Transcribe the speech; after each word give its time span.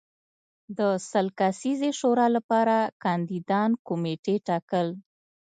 د 0.77 0.79
سل 1.09 1.27
کسیزې 1.39 1.91
شورا 1.99 2.27
لپاره 2.35 2.77
کاندیدان 3.03 3.69
کمېټې 3.87 4.35
ټاکل 4.47 4.87